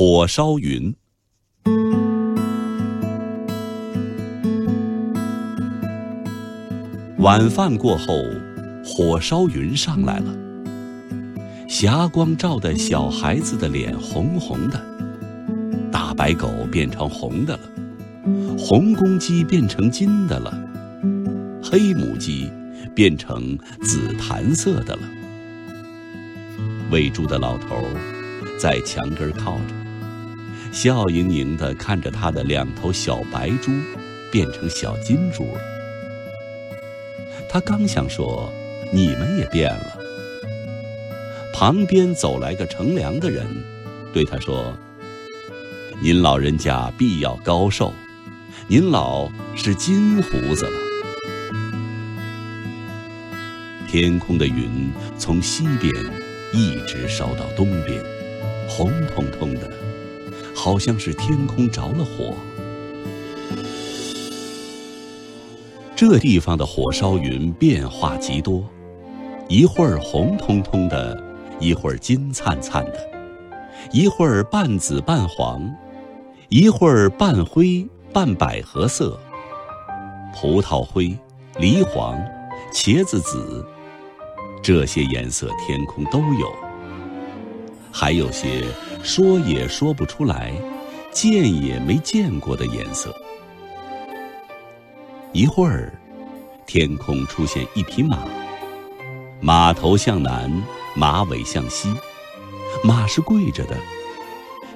[0.00, 0.94] 火烧云。
[7.16, 8.14] 晚饭过后，
[8.84, 10.32] 火烧云上来了。
[11.68, 14.80] 霞光照得小孩子的脸红红的，
[15.90, 17.60] 大白狗变成红的了，
[18.56, 20.56] 红公鸡变成金的了，
[21.60, 22.48] 黑母鸡
[22.94, 25.02] 变成紫檀色的了。
[26.92, 27.82] 喂猪的老头
[28.60, 29.87] 在墙根靠着，
[30.72, 33.72] 笑盈盈地看着他的两头小白猪
[34.30, 35.60] 变成小金猪了。
[37.48, 38.52] 他刚想说
[38.92, 39.98] ：“你们也变了。”
[41.54, 43.46] 旁边走来个乘凉的人，
[44.12, 44.76] 对他说
[46.00, 47.92] ：“您老人家必要高寿，
[48.68, 50.72] 您老是金胡子了。”
[53.88, 55.90] 天空的云从西边
[56.52, 57.98] 一直烧到东边，
[58.68, 59.70] 红彤彤的，
[60.68, 62.34] 好像是天空着了火。
[65.96, 68.62] 这地方的火烧云变化极多，
[69.48, 71.18] 一会儿红彤彤的，
[71.58, 73.10] 一会儿金灿灿的，
[73.92, 75.74] 一会儿半紫半黄，
[76.50, 79.18] 一会儿半灰半百合色。
[80.34, 81.16] 葡萄灰、
[81.58, 82.14] 梨黄、
[82.74, 83.64] 茄子紫，
[84.62, 86.67] 这些颜色天空都有。
[88.00, 88.64] 还有些
[89.02, 90.52] 说也说不出来，
[91.10, 93.12] 见也没见过的颜色。
[95.32, 95.92] 一会儿，
[96.64, 98.18] 天空出现一匹马，
[99.40, 100.48] 马头向南，
[100.94, 101.92] 马尾向西，
[102.84, 103.76] 马是跪着的，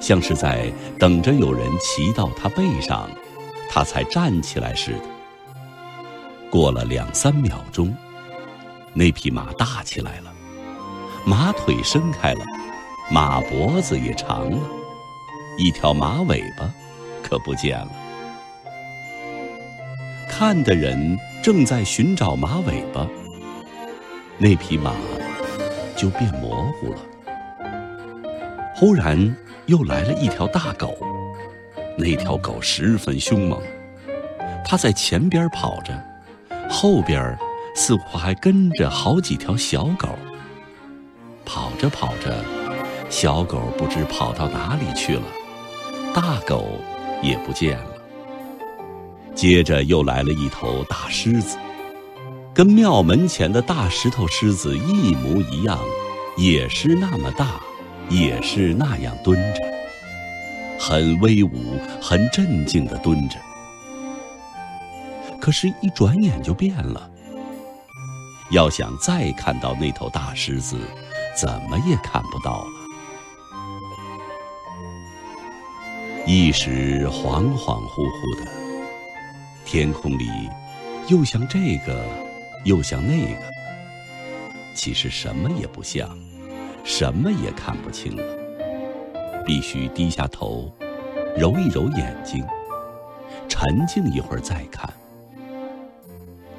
[0.00, 3.08] 像是在等着有人骑到它背上，
[3.70, 5.62] 它才站起来似的。
[6.50, 7.96] 过了两三秒钟，
[8.92, 10.32] 那匹马大起来了，
[11.24, 12.44] 马腿伸开了，
[13.12, 14.58] 马脖子也长了，
[15.58, 16.72] 一条马尾巴
[17.22, 17.90] 可不见了。
[20.26, 23.06] 看的人正在寻找马尾巴，
[24.38, 24.94] 那匹马
[25.94, 26.98] 就变模糊了。
[28.74, 29.36] 忽然
[29.66, 30.96] 又来了一条大狗，
[31.98, 33.60] 那条狗十分凶猛，
[34.64, 35.92] 它在前边跑着，
[36.70, 37.38] 后边
[37.74, 40.08] 似乎还跟着好几条小狗。
[41.44, 42.42] 跑着跑着，
[43.12, 45.22] 小狗不知跑到哪里去了，
[46.14, 46.66] 大狗
[47.22, 47.90] 也不见了。
[49.34, 51.58] 接着又来了一头大狮子，
[52.54, 55.78] 跟庙门前的大石头狮子一模一样，
[56.38, 57.60] 也是那么大，
[58.08, 59.60] 也是那样蹲着，
[60.80, 63.36] 很威武、很镇静地蹲着。
[65.38, 67.10] 可是，一转眼就变了。
[68.52, 70.78] 要想再看到那头大狮子，
[71.36, 72.81] 怎么也看不到了。
[76.24, 78.50] 一时恍恍惚惚的。
[79.64, 80.26] 天空里，
[81.08, 82.04] 又像这个，
[82.64, 83.40] 又像那个。
[84.72, 86.08] 其实什么也不像，
[86.84, 88.22] 什么也看不清了。
[89.44, 90.72] 必须低下头，
[91.36, 92.46] 揉一揉眼睛，
[93.48, 94.88] 沉静一会儿再看。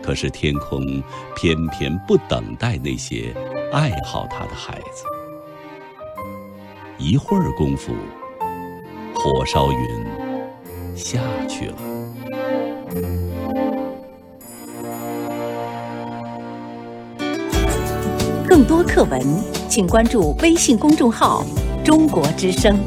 [0.00, 1.02] 可是天空
[1.36, 3.34] 偏偏不等待那些
[3.70, 5.04] 爱好它的孩子。
[6.96, 7.94] 一会儿功夫，
[9.22, 11.74] 火烧云下去了。
[18.48, 19.20] 更多课文，
[19.68, 21.44] 请关注微信公众号
[21.84, 22.80] “中国之声”。